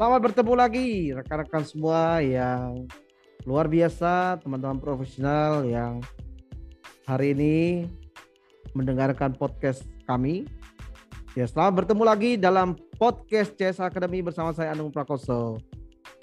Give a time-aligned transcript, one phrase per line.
[0.00, 2.88] Selamat bertemu lagi rekan-rekan semua yang
[3.44, 6.00] luar biasa, teman-teman profesional yang
[7.04, 7.84] hari ini
[8.72, 10.48] mendengarkan podcast kami.
[11.36, 15.60] Ya, selamat bertemu lagi dalam podcast CS Academy bersama saya Anung Prakoso.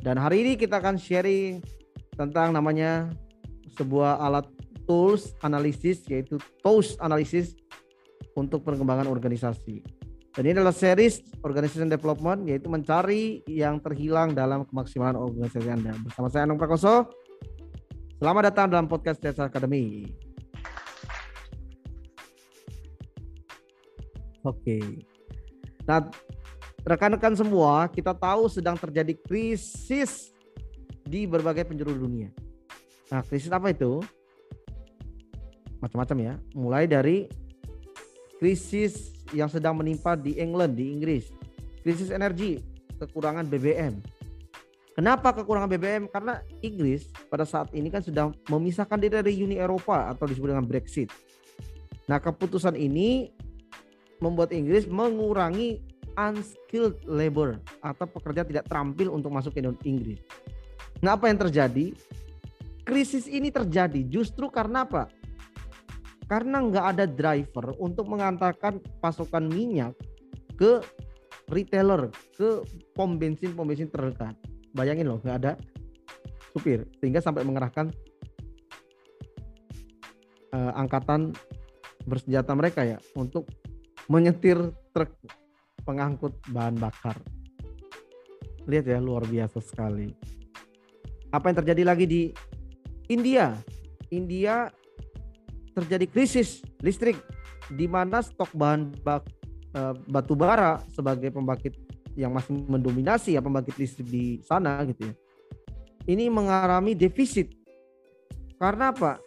[0.01, 1.61] Dan hari ini kita akan sharing
[2.17, 3.13] tentang namanya
[3.77, 4.49] sebuah alat
[4.89, 7.53] tools analisis yaitu TOS analisis
[8.33, 9.96] untuk pengembangan organisasi.
[10.37, 15.97] Dan ini adalah series Organization Development yaitu mencari yang terhilang dalam kemaksimalan organisasi Anda.
[15.97, 17.09] Bersama saya Anung Prakoso.
[18.21, 20.05] Selamat datang dalam podcast Jasa Academy.
[24.45, 25.01] Oke.
[25.89, 26.05] Nah,
[26.85, 30.29] rekan-rekan semua, kita tahu sedang terjadi krisis
[31.01, 32.29] di berbagai penjuru dunia.
[33.09, 34.05] Nah, krisis apa itu?
[35.81, 36.33] Macam-macam ya.
[36.53, 37.25] Mulai dari
[38.37, 41.31] krisis yang sedang menimpa di England, di Inggris.
[41.81, 42.59] Krisis energi,
[42.99, 43.99] kekurangan BBM.
[44.97, 46.09] Kenapa kekurangan BBM?
[46.09, 50.65] Karena Inggris pada saat ini kan sudah memisahkan diri dari Uni Eropa atau disebut dengan
[50.65, 51.13] Brexit.
[52.09, 53.29] Nah, keputusan ini
[54.17, 55.85] membuat Inggris mengurangi
[56.17, 60.17] unskilled labor atau pekerja tidak terampil untuk masuk ke Inggris.
[61.05, 61.93] Nah, apa yang terjadi?
[62.81, 65.11] Krisis ini terjadi justru karena apa?
[66.27, 69.95] Karena nggak ada driver untuk mengantarkan pasokan minyak
[70.59, 70.83] ke
[71.47, 74.35] retailer ke pom bensin pom bensin terdekat.
[74.75, 75.53] Bayangin loh nggak ada
[76.51, 76.83] supir.
[76.99, 77.87] Sehingga sampai mengerahkan
[80.51, 81.31] uh, angkatan
[82.03, 83.47] bersenjata mereka ya untuk
[84.11, 84.59] menyetir
[84.91, 85.11] truk
[85.87, 87.15] pengangkut bahan bakar.
[88.67, 90.11] Lihat ya luar biasa sekali.
[91.31, 92.21] Apa yang terjadi lagi di
[93.07, 93.55] India?
[94.11, 94.67] India
[95.77, 97.21] terjadi krisis listrik
[97.69, 99.29] di mana stok bahan bak,
[99.77, 101.77] e, batu bara sebagai pembangkit
[102.17, 105.15] yang masih mendominasi ya pembangkit listrik di sana gitu ya.
[106.07, 107.53] Ini mengalami defisit.
[108.57, 109.21] Karena apa?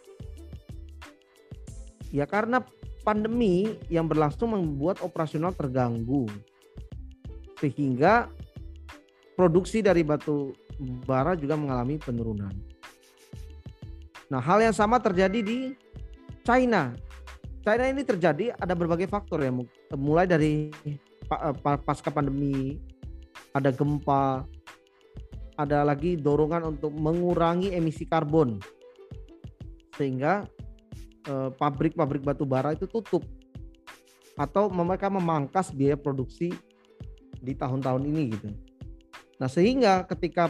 [2.11, 2.59] Ya karena
[3.07, 6.27] pandemi yang berlangsung membuat operasional terganggu.
[7.61, 8.27] Sehingga
[9.37, 10.51] produksi dari batu
[11.05, 12.51] bara juga mengalami penurunan.
[14.27, 15.75] Nah, hal yang sama terjadi di
[16.41, 16.93] China.
[17.61, 19.53] China ini terjadi ada berbagai faktor ya,
[19.93, 22.81] mulai dari eh, pasca pandemi,
[23.53, 24.49] ada gempa,
[25.61, 28.57] ada lagi dorongan untuk mengurangi emisi karbon,
[29.93, 30.49] sehingga
[31.29, 33.21] eh, pabrik-pabrik batu bara itu tutup
[34.41, 36.49] atau mereka memangkas biaya produksi
[37.37, 38.49] di tahun-tahun ini gitu.
[39.37, 40.49] Nah sehingga ketika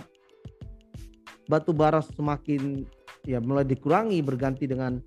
[1.51, 2.87] batu bara semakin
[3.27, 5.03] ya mulai dikurangi berganti dengan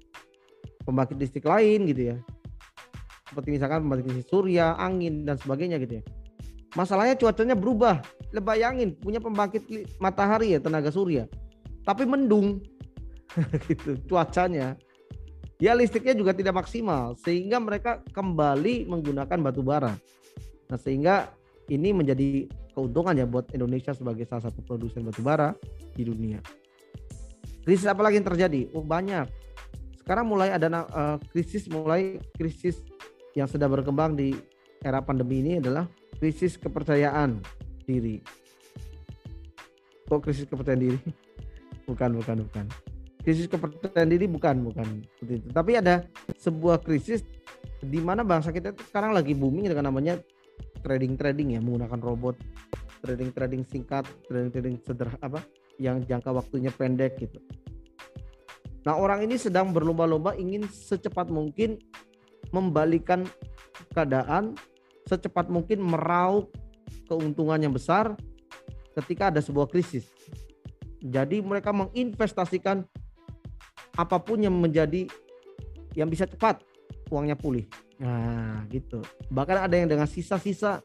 [0.84, 2.16] pembangkit listrik lain gitu ya
[3.34, 6.02] seperti misalkan pembangkit listrik surya, angin dan sebagainya gitu ya.
[6.78, 7.98] Masalahnya cuacanya berubah.
[8.30, 9.66] Lebayangin punya pembangkit
[9.98, 11.26] matahari ya tenaga surya,
[11.82, 12.62] tapi mendung
[13.66, 14.78] gitu cuacanya.
[15.58, 19.94] Ya listriknya juga tidak maksimal sehingga mereka kembali menggunakan batu bara.
[20.70, 21.30] Nah sehingga
[21.70, 25.54] ini menjadi keuntungan ya buat Indonesia sebagai salah satu produsen batu bara
[25.94, 26.42] di dunia.
[27.62, 28.66] Krisis apa lagi yang terjadi?
[28.74, 29.30] Oh banyak
[30.04, 32.84] sekarang mulai ada uh, krisis mulai krisis
[33.32, 34.36] yang sedang berkembang di
[34.84, 35.88] era pandemi ini adalah
[36.20, 37.40] krisis kepercayaan
[37.88, 38.20] diri.
[40.04, 40.98] Kok krisis kepercayaan diri?
[41.88, 42.64] bukan, bukan, bukan.
[43.24, 45.48] Krisis kepercayaan diri bukan, bukan seperti itu.
[45.56, 46.04] Tapi ada
[46.36, 47.24] sebuah krisis
[47.80, 50.20] di mana bangsa kita itu sekarang lagi booming dengan namanya
[50.84, 52.36] trading trading ya menggunakan robot
[53.00, 55.40] trading trading singkat trading trading sederhana apa
[55.80, 57.40] yang jangka waktunya pendek gitu
[58.84, 61.80] Nah, orang ini sedang berlomba-lomba ingin secepat mungkin
[62.52, 63.24] membalikan
[63.96, 64.54] keadaan,
[65.08, 66.52] secepat mungkin meraup
[67.08, 68.12] keuntungan yang besar
[68.94, 70.04] ketika ada sebuah krisis.
[71.00, 72.84] Jadi mereka menginvestasikan
[73.94, 75.08] apa pun yang menjadi
[75.96, 76.60] yang bisa cepat
[77.08, 77.64] uangnya pulih.
[78.00, 79.00] Nah, gitu.
[79.30, 80.84] Bahkan ada yang dengan sisa-sisa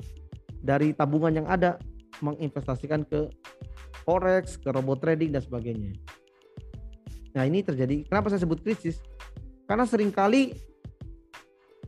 [0.60, 1.80] dari tabungan yang ada
[2.19, 3.31] menginvestasikan ke
[4.04, 5.96] forex, ke robot trading dan sebagainya.
[7.34, 8.06] Nah ini terjadi.
[8.10, 9.02] Kenapa saya sebut krisis?
[9.70, 10.58] Karena sering kali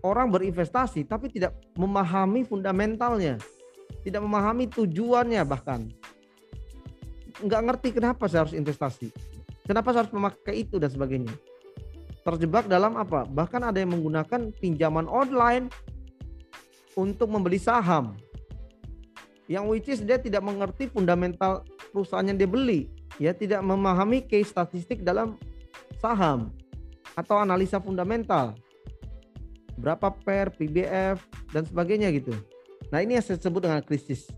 [0.05, 3.41] orang berinvestasi tapi tidak memahami fundamentalnya,
[4.05, 5.89] tidak memahami tujuannya bahkan
[7.41, 9.09] nggak ngerti kenapa saya harus investasi,
[9.65, 11.33] kenapa saya harus memakai itu dan sebagainya.
[12.21, 13.25] Terjebak dalam apa?
[13.25, 15.73] Bahkan ada yang menggunakan pinjaman online
[16.93, 18.13] untuk membeli saham.
[19.49, 24.51] Yang which is dia tidak mengerti fundamental perusahaan yang dia beli ya tidak memahami case
[24.53, 25.35] statistik dalam
[25.99, 26.53] saham
[27.17, 28.55] atau analisa fundamental.
[29.75, 31.17] Berapa per, PBF
[31.51, 32.31] dan sebagainya gitu.
[32.93, 34.29] Nah, ini yang saya sebut dengan krisis.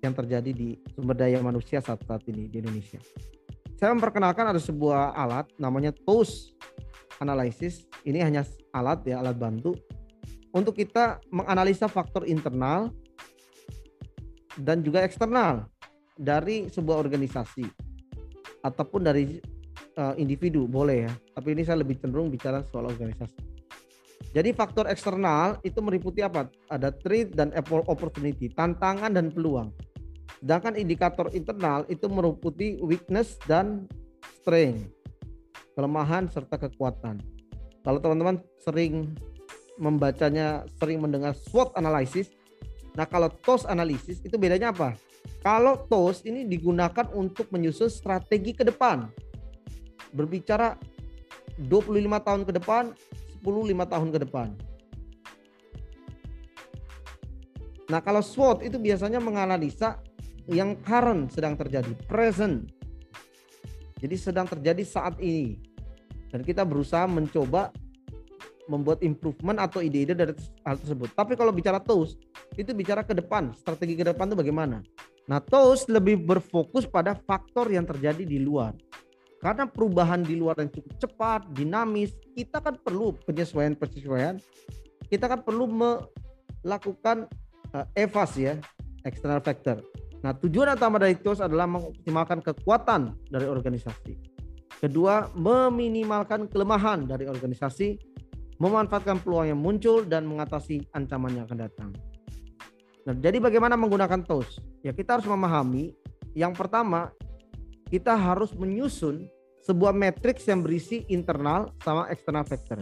[0.00, 2.96] yang terjadi di sumber daya manusia saat saat ini di Indonesia.
[3.76, 6.56] Saya memperkenalkan ada sebuah alat namanya TOS
[7.20, 7.84] Analysis.
[8.08, 9.76] Ini hanya alat ya, alat bantu
[10.50, 12.90] untuk kita menganalisa faktor internal
[14.58, 15.70] dan juga eksternal
[16.18, 17.89] dari sebuah organisasi
[18.60, 19.40] ataupun dari
[19.96, 21.12] uh, individu boleh ya.
[21.36, 23.50] Tapi ini saya lebih cenderung bicara soal organisasi.
[24.30, 26.46] Jadi faktor eksternal itu meliputi apa?
[26.70, 27.50] Ada threat dan
[27.90, 29.74] opportunity, tantangan dan peluang.
[30.38, 33.90] Sedangkan indikator internal itu meliputi weakness dan
[34.40, 34.86] strength,
[35.74, 37.18] kelemahan serta kekuatan.
[37.82, 39.10] Kalau teman-teman sering
[39.80, 42.30] membacanya, sering mendengar SWOT analysis,
[42.94, 44.94] nah kalau TOS analysis itu bedanya apa?
[45.40, 49.08] Kalau TOS ini digunakan untuk menyusun strategi ke depan.
[50.12, 50.76] Berbicara
[51.56, 52.92] 25 tahun ke depan,
[53.40, 54.48] 10 5 tahun ke depan.
[57.90, 59.98] Nah, kalau SWOT itu biasanya menganalisa
[60.46, 62.70] yang current sedang terjadi, present.
[63.98, 65.58] Jadi sedang terjadi saat ini.
[66.30, 67.74] Dan kita berusaha mencoba
[68.70, 70.30] membuat improvement atau ide-ide dari
[70.62, 71.10] hal tersebut.
[71.18, 72.14] Tapi kalau bicara TOS,
[72.54, 74.78] itu bicara ke depan, strategi ke depan itu bagaimana.
[75.30, 78.74] Nah, TOS lebih berfokus pada faktor yang terjadi di luar.
[79.38, 84.42] Karena perubahan di luar yang cukup cepat, dinamis, kita kan perlu penyesuaian-penyesuaian.
[85.06, 87.30] Kita kan perlu melakukan
[87.70, 88.58] uh, EVAS ya,
[89.06, 89.78] external factor.
[90.26, 94.18] Nah, tujuan utama dari TOS adalah mengoptimalkan kekuatan dari organisasi.
[94.82, 97.96] Kedua, meminimalkan kelemahan dari organisasi,
[98.58, 101.90] memanfaatkan peluang yang muncul dan mengatasi ancaman yang akan datang.
[103.08, 104.60] Nah, jadi bagaimana menggunakan TOS?
[104.84, 105.96] Ya, kita harus memahami
[106.36, 107.10] yang pertama
[107.90, 109.26] kita harus menyusun
[109.66, 112.78] sebuah matriks yang berisi internal sama eksternal factor.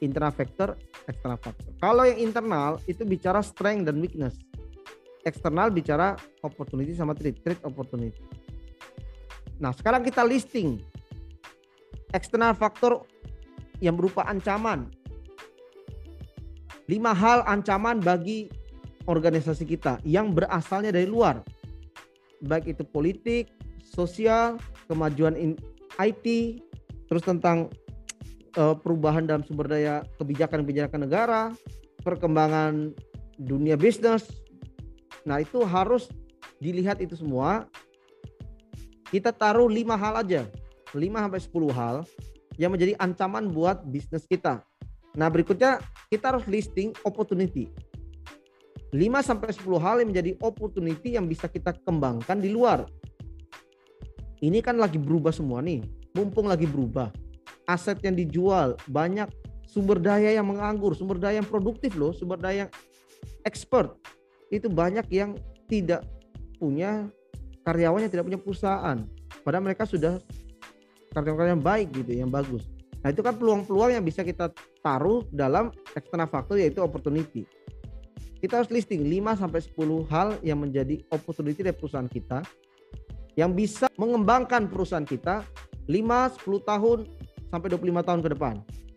[0.00, 1.70] Internal factor, external factor.
[1.76, 4.40] Kalau yang internal itu bicara strength dan weakness.
[5.28, 8.16] Eksternal bicara opportunity sama threat, threat opportunity.
[9.60, 10.80] Nah, sekarang kita listing
[12.16, 13.04] eksternal factor
[13.84, 14.88] yang berupa ancaman.
[16.88, 18.48] Lima hal ancaman bagi
[19.10, 21.42] organisasi kita yang berasalnya dari luar.
[22.46, 23.50] Baik itu politik,
[23.82, 25.34] sosial, kemajuan
[25.98, 26.26] IT,
[27.10, 27.68] terus tentang
[28.54, 31.42] uh, perubahan dalam sumber daya kebijakan-kebijakan negara,
[32.06, 32.94] perkembangan
[33.36, 34.30] dunia bisnis.
[35.26, 36.08] Nah, itu harus
[36.62, 37.68] dilihat itu semua.
[39.10, 40.46] Kita taruh lima hal aja,
[40.94, 41.96] 5 sampai 10 hal
[42.56, 44.62] yang menjadi ancaman buat bisnis kita.
[45.18, 47.66] Nah, berikutnya kita harus listing opportunity.
[48.90, 52.86] 5 sampai 10 hal yang menjadi opportunity yang bisa kita kembangkan di luar
[54.40, 55.84] ini kan lagi berubah semua nih.
[56.16, 57.12] Mumpung lagi berubah.
[57.68, 59.28] Aset yang dijual banyak
[59.68, 62.70] sumber daya yang menganggur, sumber daya yang produktif loh, sumber daya yang
[63.44, 63.94] expert.
[64.48, 65.36] Itu banyak yang
[65.68, 66.02] tidak
[66.58, 67.06] punya
[67.62, 68.98] karyawannya tidak punya perusahaan.
[69.44, 70.18] Padahal mereka sudah
[71.14, 72.66] karyawan yang baik gitu, yang bagus.
[73.04, 74.50] Nah itu kan peluang-peluang yang bisa kita
[74.80, 77.44] taruh dalam external factor yaitu opportunity.
[78.40, 82.40] Kita harus listing 5 sampai 10 hal yang menjadi opportunity dari perusahaan kita
[83.36, 85.44] yang bisa mengembangkan perusahaan kita
[85.84, 86.98] 5, 10 tahun
[87.52, 88.54] sampai 25 tahun ke depan.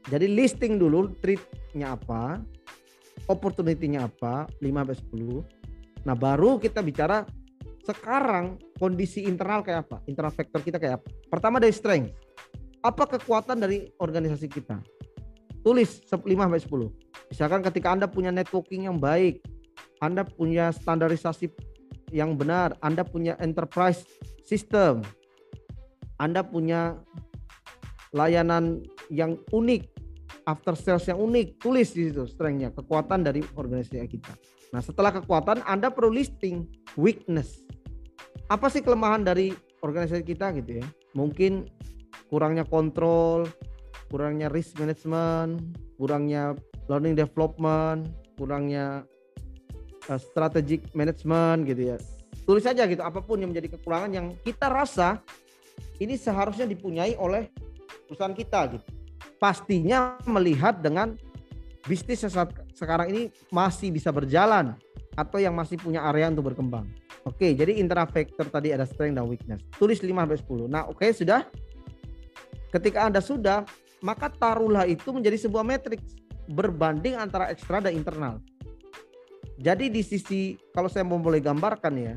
[0.07, 2.39] Jadi listing dulu treatnya apa,
[3.27, 6.07] opportunity-nya apa, 5 sampai 10.
[6.07, 7.27] Nah, baru kita bicara
[7.83, 9.99] sekarang kondisi internal kayak apa?
[10.07, 11.07] Internal factor kita kayak apa?
[11.27, 12.15] Pertama dari strength.
[12.83, 14.79] Apa kekuatan dari organisasi kita?
[15.63, 17.02] Tulis 5 sampai 10.
[17.33, 19.41] Misalkan ketika Anda punya networking yang baik,
[20.05, 21.49] Anda punya standarisasi
[22.13, 24.05] yang benar, Anda punya enterprise
[24.45, 25.01] system,
[26.21, 26.93] Anda punya
[28.13, 29.89] layanan yang unik,
[30.45, 34.37] after sales yang unik, tulis di situ strengthnya, kekuatan dari organisasi kita.
[34.69, 36.69] Nah, setelah kekuatan, Anda perlu listing
[37.01, 37.65] weakness.
[38.45, 40.85] Apa sih kelemahan dari organisasi kita gitu ya?
[41.17, 41.65] Mungkin
[42.29, 43.49] kurangnya kontrol,
[44.13, 46.53] kurangnya risk management, kurangnya
[46.87, 49.07] learning development, kurangnya
[50.09, 51.97] uh, strategic management gitu ya.
[52.43, 55.23] Tulis saja gitu apa pun yang menjadi kekurangan yang kita rasa
[56.03, 57.47] ini seharusnya dipunyai oleh
[58.07, 58.87] perusahaan kita gitu.
[59.39, 61.15] Pastinya melihat dengan
[61.87, 63.21] bisnis saat sekarang ini
[63.51, 64.75] masih bisa berjalan
[65.13, 66.87] atau yang masih punya area untuk berkembang.
[67.23, 69.63] Oke, jadi internal factor tadi ada strength dan weakness.
[69.79, 70.67] Tulis 5 sampai 10.
[70.67, 71.47] Nah, oke sudah.
[72.67, 73.63] Ketika Anda sudah,
[74.03, 76.19] maka taruhlah itu menjadi sebuah matriks
[76.51, 78.39] berbanding antara ekstra dan internal.
[79.61, 82.15] Jadi di sisi kalau saya mau boleh gambarkan ya,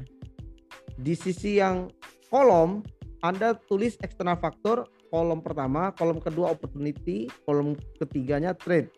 [0.97, 1.93] di sisi yang
[2.33, 2.83] kolom
[3.21, 8.91] Anda tulis external faktor kolom pertama, kolom kedua opportunity, kolom ketiganya trade.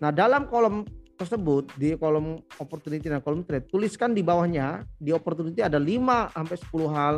[0.00, 0.86] Nah, dalam kolom
[1.22, 6.56] tersebut di kolom opportunity dan kolom trade tuliskan di bawahnya di opportunity ada 5 sampai
[6.58, 7.14] 10 hal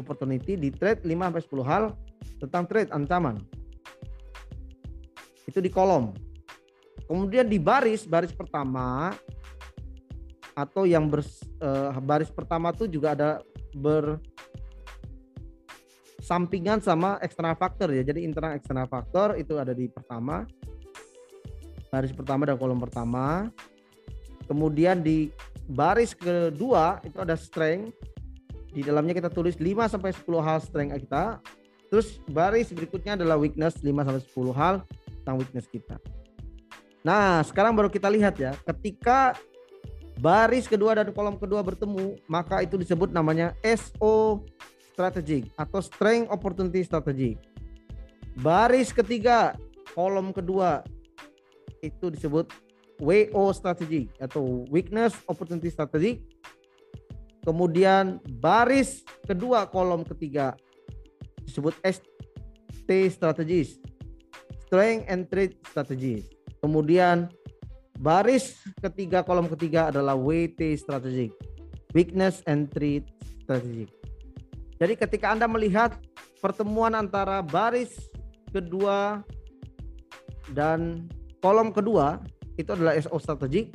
[0.00, 1.84] opportunity di trade 5 sampai 10 hal
[2.40, 3.36] tentang trade ancaman
[5.44, 6.16] itu di kolom
[7.06, 9.14] kemudian di baris baris pertama
[10.56, 11.20] atau yang ber,
[11.60, 13.30] uh, baris pertama tuh juga ada
[13.76, 14.18] ber
[16.26, 18.02] sampingan sama eksternal faktor ya.
[18.02, 20.42] Jadi internal eksternal faktor itu ada di pertama.
[21.86, 23.46] Baris pertama dan kolom pertama.
[24.50, 25.30] Kemudian di
[25.70, 27.94] baris kedua itu ada strength.
[28.74, 31.24] Di dalamnya kita tulis 5 sampai 10 hal strength kita.
[31.86, 34.74] Terus baris berikutnya adalah weakness 5 sampai 10 hal
[35.22, 35.96] tentang weakness kita.
[37.06, 39.38] Nah, sekarang baru kita lihat ya, ketika
[40.18, 44.42] baris kedua dan kolom kedua bertemu, maka itu disebut namanya SO
[44.90, 47.38] strategic atau strength opportunity strategy.
[48.42, 49.54] Baris ketiga,
[49.94, 50.82] kolom kedua
[51.78, 52.50] itu disebut
[52.98, 56.26] WO strategy atau weakness opportunity strategy.
[57.46, 60.58] Kemudian baris kedua kolom ketiga
[61.46, 63.78] disebut ST strategies,
[64.66, 66.35] strength and trade strategies.
[66.60, 67.30] Kemudian
[68.00, 71.32] baris ketiga kolom ketiga adalah WT strategic,
[71.96, 73.08] weakness and trade
[73.44, 73.92] strategic.
[74.76, 75.96] Jadi ketika Anda melihat
[76.44, 77.96] pertemuan antara baris
[78.52, 79.24] kedua
[80.52, 81.08] dan
[81.40, 82.20] kolom kedua
[82.60, 83.72] itu adalah SO strategik.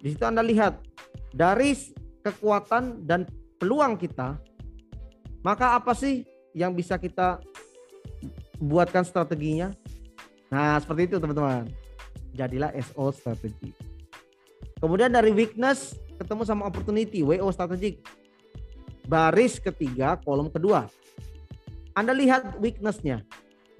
[0.00, 0.80] Di situ Anda lihat
[1.32, 1.72] dari
[2.20, 3.24] kekuatan dan
[3.56, 4.36] peluang kita,
[5.40, 7.40] maka apa sih yang bisa kita
[8.60, 9.72] buatkan strateginya?
[10.52, 11.68] Nah, seperti itu teman-teman.
[12.36, 13.72] Jadilah SO strategi.
[14.76, 18.04] Kemudian dari weakness ketemu sama opportunity, WO strategik
[19.08, 20.90] baris ketiga kolom kedua.
[21.96, 23.24] Anda lihat weaknessnya.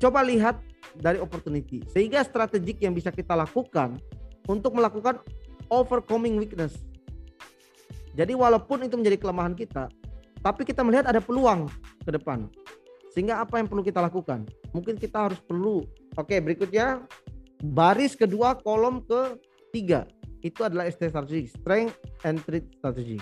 [0.01, 0.57] Coba lihat
[0.97, 1.85] dari opportunity.
[1.93, 4.01] Sehingga strategik yang bisa kita lakukan
[4.49, 5.21] untuk melakukan
[5.69, 6.73] overcoming weakness.
[8.17, 9.93] Jadi walaupun itu menjadi kelemahan kita,
[10.41, 11.69] tapi kita melihat ada peluang
[12.01, 12.49] ke depan.
[13.13, 14.49] Sehingga apa yang perlu kita lakukan?
[14.73, 15.85] Mungkin kita harus perlu.
[16.17, 17.05] Oke, berikutnya
[17.63, 20.05] baris kedua kolom ketiga
[20.45, 23.19] itu adalah ST strategy, strength and trade strategy.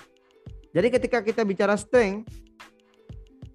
[0.75, 2.27] Jadi ketika kita bicara strength,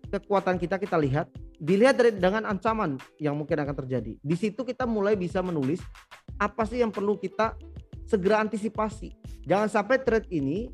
[0.10, 1.28] kekuatan kita kita lihat,
[1.60, 4.16] dilihat dari dengan ancaman yang mungkin akan terjadi.
[4.18, 5.84] Di situ kita mulai bisa menulis
[6.40, 7.54] apa sih yang perlu kita
[8.08, 9.14] segera antisipasi.
[9.46, 10.72] Jangan sampai trade ini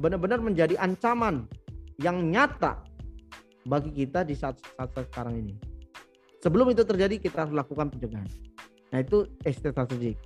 [0.00, 1.46] benar-benar menjadi ancaman
[2.00, 2.82] yang nyata
[3.68, 5.54] bagi kita di saat, saat sekarang ini.
[6.38, 8.30] Sebelum itu terjadi kita harus lakukan pencegahan.
[8.92, 10.16] Nah itu strategik.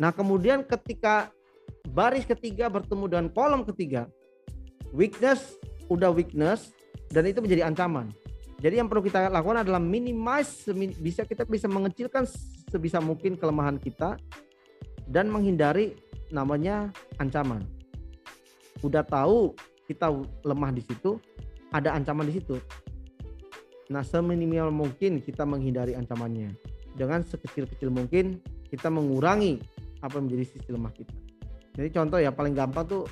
[0.00, 1.30] Nah kemudian ketika
[1.94, 4.10] baris ketiga bertemu dengan kolom ketiga,
[4.90, 6.74] weakness udah weakness
[7.14, 8.10] dan itu menjadi ancaman.
[8.64, 12.24] Jadi yang perlu kita lakukan adalah minimize bisa kita bisa mengecilkan
[12.72, 14.16] sebisa mungkin kelemahan kita
[15.04, 15.92] dan menghindari
[16.32, 16.88] namanya
[17.20, 17.60] ancaman.
[18.80, 19.52] Udah tahu
[19.84, 20.08] kita
[20.42, 21.20] lemah di situ,
[21.70, 22.56] ada ancaman di situ.
[23.92, 26.56] Nah, seminimal mungkin kita menghindari ancamannya.
[26.94, 28.38] Dengan sekecil-kecil mungkin
[28.70, 29.58] kita mengurangi
[29.98, 31.14] apa yang menjadi sisi lemah kita.
[31.74, 33.02] Jadi contoh ya paling gampang tuh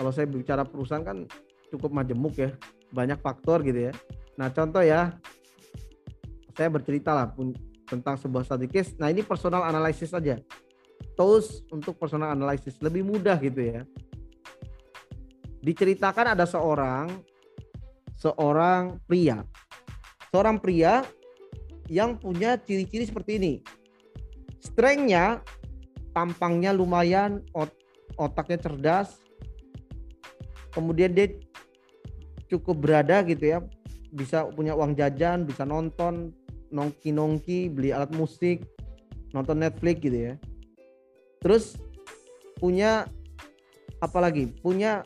[0.00, 1.28] kalau saya bicara perusahaan kan
[1.68, 2.50] cukup majemuk ya
[2.92, 3.92] banyak faktor gitu ya.
[4.40, 5.12] Nah contoh ya
[6.56, 7.52] saya bercerita lah pun
[7.84, 8.96] tentang sebuah study case.
[8.96, 10.40] Nah ini personal analysis saja
[11.18, 13.80] tools untuk personal analysis lebih mudah gitu ya.
[15.58, 17.10] Diceritakan ada seorang
[18.14, 19.42] seorang pria.
[20.30, 21.02] Seorang pria
[21.88, 23.52] yang punya ciri-ciri seperti ini.
[24.60, 25.40] Strengthnya
[26.12, 27.72] tampangnya lumayan ot
[28.18, 29.22] otaknya cerdas
[30.74, 31.30] kemudian dia
[32.50, 33.58] cukup berada gitu ya
[34.10, 36.34] bisa punya uang jajan bisa nonton
[36.74, 38.64] nongki nongki beli alat musik
[39.32, 40.34] nonton Netflix gitu ya.
[41.38, 41.78] Terus
[42.58, 43.06] punya
[44.02, 45.04] apalagi punya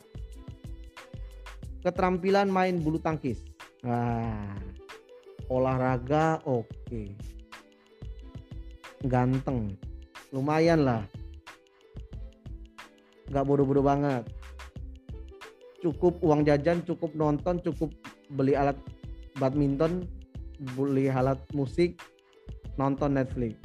[1.83, 3.43] keterampilan main bulu tangkis.
[3.83, 4.55] Nah
[5.51, 6.67] olahraga oke.
[6.87, 7.07] Okay.
[9.03, 9.75] ganteng.
[10.31, 11.03] Lumayan lah.
[13.27, 14.23] Nggak bodoh-bodoh banget.
[15.83, 17.91] Cukup uang jajan cukup nonton cukup
[18.31, 18.79] beli alat
[19.35, 20.07] badminton
[20.79, 21.99] beli alat musik
[22.79, 23.59] nonton Netflix.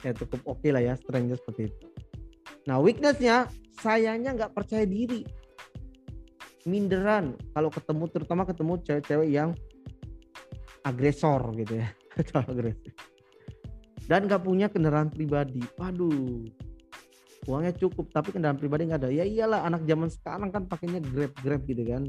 [0.00, 1.86] Ya cukup oke okay lah ya strengthnya seperti itu.
[2.64, 5.24] Nah weaknessnya sayangnya nggak percaya diri.
[6.64, 7.36] Minderan.
[7.52, 9.52] Kalau ketemu terutama ketemu cewek-cewek yang
[10.84, 11.88] agresor gitu ya.
[12.46, 12.92] Agresif.
[14.04, 15.64] Dan nggak punya kendaraan pribadi.
[15.80, 16.44] Waduh.
[17.44, 19.10] Uangnya cukup tapi kendaraan pribadi nggak ada.
[19.10, 22.02] Ya iyalah anak zaman sekarang kan pakainya grab grab gitu kan.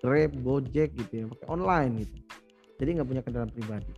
[0.00, 1.24] Grab gojek gitu ya.
[1.28, 2.16] Pakai online gitu.
[2.80, 3.92] Jadi nggak punya kendaraan pribadi.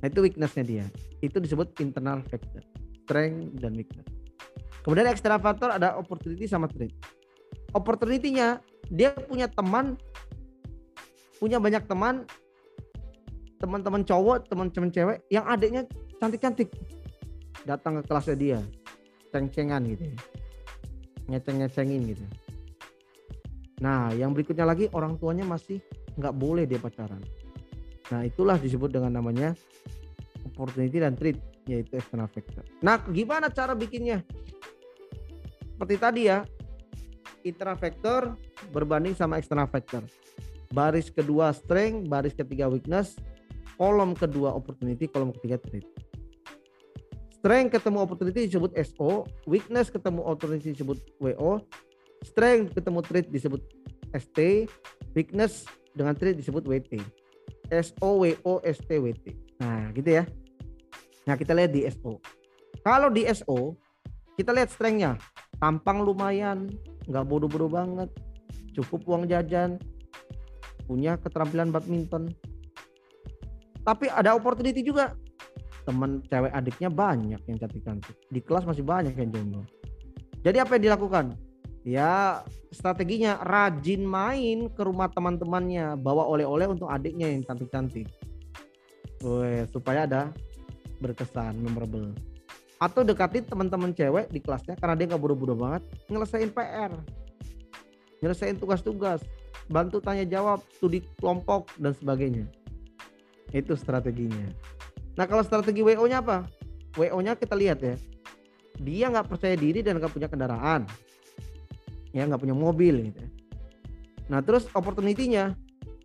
[0.00, 0.86] Nah itu weaknessnya dia.
[1.20, 2.64] Itu disebut internal factor.
[3.04, 4.08] Strength dan weakness.
[4.84, 6.92] Kemudian extra faktor ada opportunity sama trade.
[7.72, 8.60] Opportunity-nya
[8.92, 9.96] dia punya teman
[11.40, 12.28] punya banyak teman
[13.64, 15.88] teman-teman cowok, teman-teman cewek yang adiknya
[16.20, 16.68] cantik-cantik.
[17.64, 18.58] Datang ke kelasnya dia.
[19.32, 20.16] Ceng-cengan gitu ya.
[21.32, 22.24] Ngeceng-ngecengin gitu.
[23.80, 25.80] Nah, yang berikutnya lagi orang tuanya masih
[26.20, 27.24] nggak boleh dia pacaran.
[28.12, 29.56] Nah, itulah disebut dengan namanya
[30.44, 32.60] opportunity dan treat yaitu external factor.
[32.84, 34.20] Nah, gimana cara bikinnya?
[35.72, 36.44] Seperti tadi ya,
[37.42, 38.36] internal factor
[38.68, 40.04] berbanding sama external factor.
[40.68, 43.16] Baris kedua strength, baris ketiga weakness,
[43.76, 45.86] kolom kedua opportunity, kolom ketiga treat.
[47.30, 51.60] Strength ketemu opportunity disebut SO, weakness ketemu opportunity disebut WO,
[52.24, 53.60] strength ketemu treat disebut
[54.16, 54.70] ST,
[55.12, 57.02] weakness dengan treat disebut WT.
[57.68, 59.26] SO, WO, ST, WT.
[59.60, 60.24] Nah, gitu ya.
[61.28, 62.20] Nah, kita lihat di SO.
[62.84, 63.76] Kalau di SO,
[64.36, 65.16] kita lihat strength-nya.
[65.60, 66.68] Tampang lumayan,
[67.08, 68.10] nggak bodoh-bodoh banget.
[68.74, 69.78] Cukup uang jajan,
[70.84, 72.34] punya keterampilan badminton.
[73.84, 75.12] Tapi ada opportunity juga.
[75.84, 78.16] Teman cewek adiknya banyak yang cantik-cantik.
[78.32, 79.62] Di kelas masih banyak yang jomblo.
[80.40, 81.36] Jadi apa yang dilakukan?
[81.84, 82.40] Ya
[82.72, 88.08] strateginya rajin main ke rumah teman-temannya, bawa oleh-oleh untuk adiknya yang cantik-cantik.
[89.72, 90.22] supaya ada
[91.00, 92.12] berkesan, memorable.
[92.76, 95.80] Atau dekati teman-teman cewek di kelasnya karena dia nggak buru-buru banget,
[96.12, 96.92] nyelesain PR,
[98.20, 99.24] nyelesain tugas-tugas,
[99.72, 102.44] bantu tanya jawab, studi kelompok dan sebagainya.
[103.54, 104.50] Itu strateginya.
[105.14, 106.50] Nah kalau strategi WO-nya apa?
[106.98, 107.94] WO-nya kita lihat ya,
[108.82, 110.82] dia nggak percaya diri dan nggak punya kendaraan,
[112.10, 113.22] ya nggak punya mobil gitu.
[113.22, 113.30] Ya.
[114.26, 115.54] Nah terus opportunity-nya,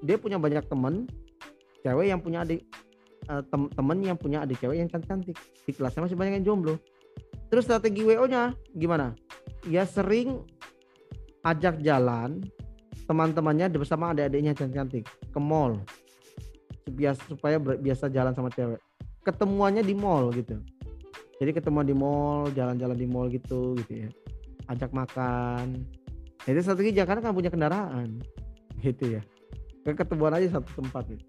[0.06, 1.10] dia punya banyak teman
[1.84, 2.63] cewek yang punya adik
[3.29, 6.75] tem temen yang punya adik cewek yang cantik-cantik di kelasnya masih banyak yang jomblo
[7.51, 9.13] terus strategi wo nya gimana
[9.67, 10.43] ya sering
[11.45, 12.41] ajak jalan
[13.06, 15.78] teman-temannya bersama adik-adiknya cantik-cantik ke mall
[16.89, 18.82] biasa supaya biasa jalan sama cewek.
[19.23, 20.58] Ketemuannya di mall gitu.
[21.39, 24.10] Jadi ketemu di mall jalan-jalan di mall gitu gitu ya.
[24.67, 25.88] Ajak makan.
[26.43, 28.19] Itu strategi jangan kan punya kendaraan.
[28.80, 29.21] Gitu ya.
[29.84, 31.19] Ketemuan aja satu tempat gitu.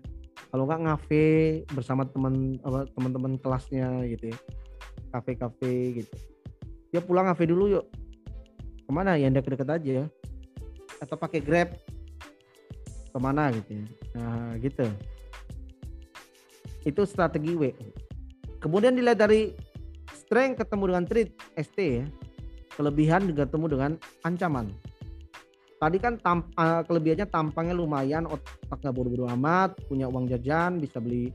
[0.55, 1.27] Kalau nggak ngafe
[1.75, 4.39] bersama teman apa teman-teman kelasnya gitu ya.
[5.11, 6.15] Kafe-kafe gitu.
[6.95, 7.91] Ya pulang ngafe dulu yuk.
[8.87, 9.19] Ke mana?
[9.19, 10.07] Ya deket-deket aja ya.
[11.03, 11.75] Atau pakai grab.
[13.11, 13.87] Ke mana gitu ya.
[14.15, 14.87] Nah gitu
[16.85, 17.73] itu strategi W.
[18.61, 19.53] Kemudian dilihat dari
[20.13, 22.07] strength ketemu dengan treat ST ya.
[22.77, 23.93] Kelebihan ketemu dengan
[24.25, 24.73] ancaman.
[25.81, 31.01] Tadi kan tam, uh, kelebihannya tampangnya lumayan otak nggak buru-buru amat punya uang jajan bisa
[31.01, 31.33] beli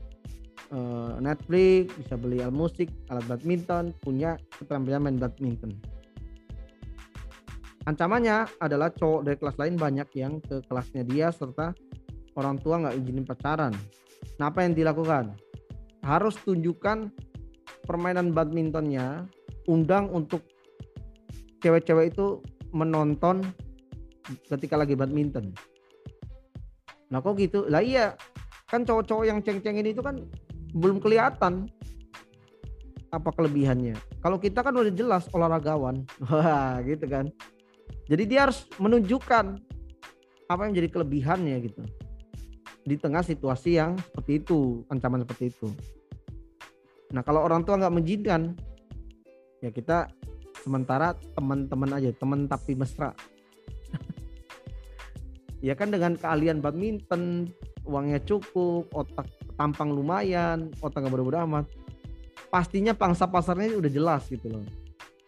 [0.70, 5.74] uh, Netflix bisa beli alat musik alat badminton punya keterampilan main badminton.
[7.90, 11.74] Ancamannya adalah cowok dari kelas lain banyak yang ke kelasnya dia serta
[12.38, 13.74] orang tua nggak izinin pacaran
[14.36, 15.32] nah apa yang dilakukan
[16.04, 17.10] harus tunjukkan
[17.86, 19.26] permainan badmintonnya
[19.66, 20.42] undang untuk
[21.62, 23.42] cewek-cewek itu menonton
[24.50, 25.54] ketika lagi badminton.
[27.10, 27.66] Nah kok gitu?
[27.70, 28.18] Lah iya,
[28.66, 30.22] kan cowok-cowok yang ceng-cengin itu kan
[30.74, 31.70] belum kelihatan
[33.14, 33.94] apa kelebihannya.
[34.18, 36.02] Kalau kita kan udah jelas olahragawan,
[36.90, 37.30] gitu kan.
[38.10, 39.58] Jadi dia harus menunjukkan
[40.46, 41.82] apa yang jadi kelebihannya gitu.
[42.86, 45.68] Di tengah situasi yang seperti itu, ancaman seperti itu.
[47.10, 48.54] Nah kalau orang tua nggak mengizinkan,
[49.58, 50.06] ya kita
[50.62, 53.10] sementara teman-teman aja, teman tapi mesra.
[55.64, 57.48] Ya kan dengan keahlian badminton
[57.88, 59.24] uangnya cukup otak
[59.56, 61.64] tampang lumayan otak gak bodoh amat.
[62.52, 64.62] Pastinya pangsa pasarnya udah jelas gitu loh.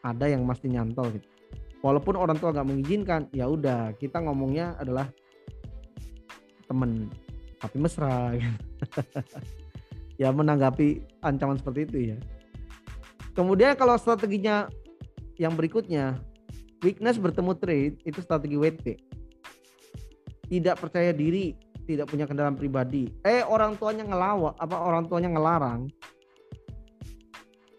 [0.04, 1.26] Ada yang mesti nyantol gitu.
[1.80, 5.08] Walaupun orang tua nggak mengizinkan ya udah kita ngomongnya adalah
[6.68, 7.08] temen
[7.58, 8.64] tapi mesra gitu.
[10.22, 12.18] ya menanggapi ancaman seperti itu ya
[13.34, 14.66] kemudian kalau strateginya
[15.38, 16.18] yang berikutnya
[16.82, 19.08] weakness bertemu trade itu strategi WT
[20.48, 21.52] tidak percaya diri,
[21.84, 23.12] tidak punya kendaraan pribadi.
[23.22, 25.92] Eh orang tuanya ngelawak, apa orang tuanya ngelarang.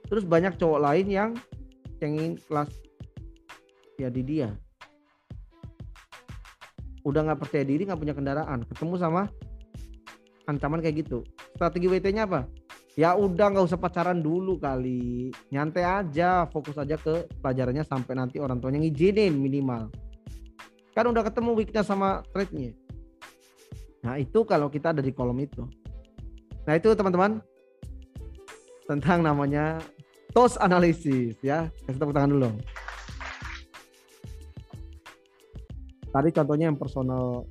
[0.09, 1.31] Terus banyak cowok lain yang
[1.97, 2.69] cengin kelas
[3.97, 4.53] ya di dia.
[7.05, 9.29] Udah nggak percaya diri, nggak punya kendaraan, ketemu sama
[10.49, 11.21] ancaman kayak gitu.
[11.53, 12.49] Strategi WT-nya apa?
[12.97, 15.29] Ya udah nggak usah pacaran dulu kali.
[15.53, 19.93] Nyantai aja fokus aja ke pelajarannya sampai nanti orang tuanya ngizinin minimal.
[20.97, 22.73] Kan udah ketemu weakness sama trade-nya
[23.99, 25.67] nah itu kalau kita ada di kolom itu.
[26.63, 27.43] Nah itu teman-teman.
[28.87, 29.77] Tentang namanya
[30.33, 31.69] toast analisis ya.
[31.85, 32.49] Kita tepuk tangan dulu.
[36.09, 37.45] Tadi contohnya yang personal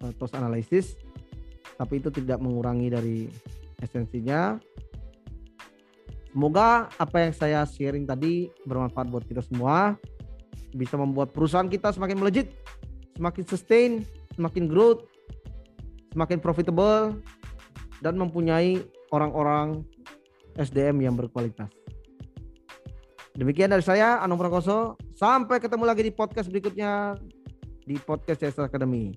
[0.00, 0.96] eh, uh, toast analisis
[1.78, 3.18] tapi itu tidak mengurangi dari
[3.82, 4.58] esensinya.
[6.34, 9.94] Semoga apa yang saya sharing tadi bermanfaat buat kita semua,
[10.74, 12.50] bisa membuat perusahaan kita semakin melejit,
[13.14, 13.90] semakin sustain,
[14.34, 15.06] semakin growth,
[16.10, 17.14] semakin profitable,
[18.02, 18.82] dan mempunyai
[19.14, 19.86] orang-orang
[20.58, 21.70] SDM yang berkualitas.
[23.34, 24.98] Demikian dari saya, Anung Prakoso.
[25.14, 27.18] Sampai ketemu lagi di podcast berikutnya
[27.86, 29.14] di podcast CS Academy.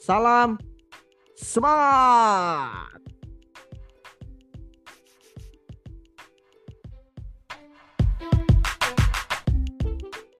[0.00, 0.56] Salam
[1.40, 3.07] スマー